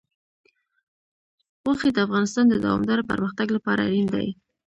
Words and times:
غوښې 1.61 1.89
د 1.93 1.97
افغانستان 2.07 2.45
د 2.49 2.55
دوامداره 2.63 3.07
پرمختګ 3.11 3.47
لپاره 3.57 3.81
اړین 3.87 4.07
دي. 4.15 4.27